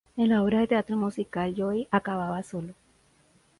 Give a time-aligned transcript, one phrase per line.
[0.17, 2.73] En la obra de teatro musical original Joey acababa solo.